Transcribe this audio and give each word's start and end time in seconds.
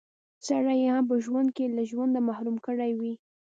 سړی 0.47 0.77
يې 0.83 0.89
هم 0.95 1.03
په 1.11 1.15
ژوند 1.25 1.49
کښې 1.55 1.65
له 1.77 1.83
ژونده 1.89 2.19
محروم 2.29 2.55
کړی 2.67 2.91
وي 2.99 3.13